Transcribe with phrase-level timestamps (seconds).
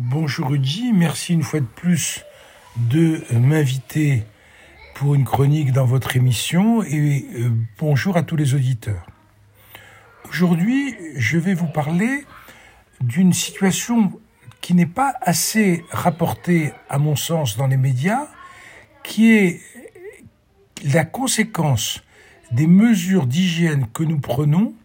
[0.00, 2.24] Bonjour Rudy, merci une fois de plus
[2.76, 4.22] de m'inviter
[4.94, 9.04] pour une chronique dans votre émission et euh, bonjour à tous les auditeurs.
[10.30, 12.24] Aujourd'hui, je vais vous parler
[13.00, 14.12] d'une situation
[14.60, 18.28] qui n'est pas assez rapportée à mon sens dans les médias,
[19.02, 19.60] qui est
[20.84, 22.04] la conséquence
[22.52, 24.76] des mesures d'hygiène que nous prenons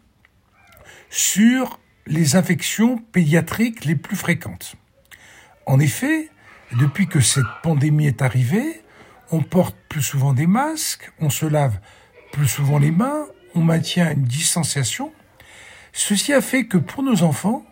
[1.12, 4.76] sur les infections pédiatriques les plus fréquentes.
[5.66, 6.30] En effet,
[6.80, 8.82] depuis que cette pandémie est arrivée,
[9.32, 11.80] on porte plus souvent des masques, on se lave
[12.32, 15.14] plus souvent les mains, on maintient une distanciation.
[15.92, 17.66] Ceci a fait que pour nos enfants,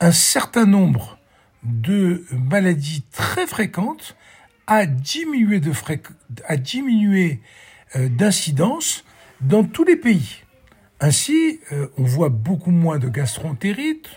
[0.00, 1.18] un certain nombre
[1.62, 4.16] de maladies très fréquentes
[4.66, 5.60] a diminué
[7.96, 9.04] euh, d'incidence
[9.40, 10.42] dans tous les pays.
[11.00, 14.08] Ainsi, euh, on voit beaucoup moins de gastroentérite,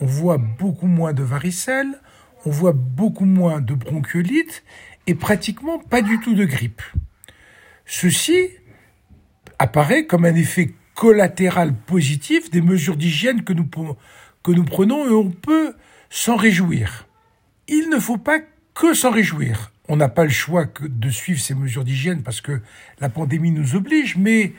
[0.00, 2.00] on voit beaucoup moins de varicelle,
[2.44, 4.62] on voit beaucoup moins de bronchiolite
[5.06, 6.82] et pratiquement pas du tout de grippe.
[7.86, 8.48] Ceci
[9.58, 13.68] apparaît comme un effet collatéral positif des mesures d'hygiène que nous,
[14.42, 15.74] que nous prenons et on peut
[16.08, 17.06] s'en réjouir.
[17.68, 18.40] Il ne faut pas
[18.74, 19.72] que s'en réjouir.
[19.88, 22.60] On n'a pas le choix que de suivre ces mesures d'hygiène parce que
[23.00, 24.52] la pandémie nous oblige, mais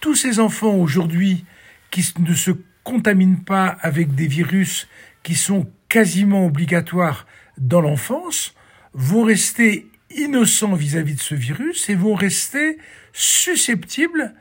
[0.00, 1.44] tous ces enfants aujourd'hui
[1.90, 2.52] qui ne se
[2.84, 4.88] contaminent pas avec des virus
[5.22, 8.54] qui sont quasiment obligatoires dans l'enfance
[8.94, 12.78] vont rester innocents vis-à-vis de ce virus et vont rester
[13.12, 14.34] susceptibles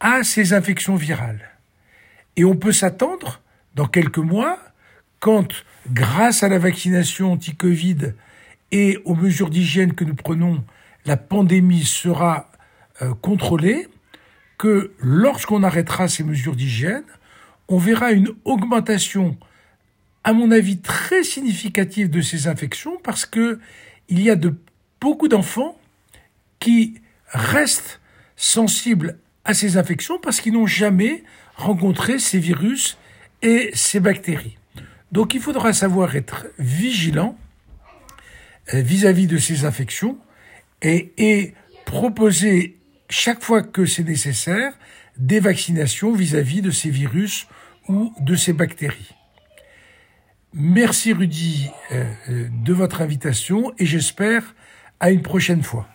[0.00, 1.50] à ces infections virales.
[2.36, 3.40] Et on peut s'attendre,
[3.74, 4.58] dans quelques mois,
[5.18, 8.14] quand, grâce à la vaccination anti-Covid
[8.70, 10.64] et aux mesures d'hygiène que nous prenons,
[11.04, 12.50] la pandémie sera
[13.02, 13.88] euh, contrôlée,
[14.58, 17.04] que lorsqu'on arrêtera ces mesures d'hygiène,
[17.68, 19.36] on verra une augmentation,
[20.24, 23.58] à mon avis, très significative de ces infections parce que
[24.08, 24.54] il y a de
[25.00, 25.78] beaucoup d'enfants
[26.60, 28.00] qui restent
[28.36, 31.24] sensibles à ces infections parce qu'ils n'ont jamais
[31.56, 32.98] rencontré ces virus
[33.42, 34.56] et ces bactéries.
[35.12, 37.36] Donc il faudra savoir être vigilant
[38.74, 40.18] euh, vis-à-vis de ces infections
[40.82, 41.54] et, et
[41.86, 42.76] proposer
[43.08, 44.74] chaque fois que c'est nécessaire,
[45.16, 47.46] des vaccinations vis-à-vis de ces virus
[47.88, 49.14] ou de ces bactéries.
[50.54, 54.54] Merci Rudy euh, euh, de votre invitation et j'espère
[54.98, 55.86] à une prochaine fois.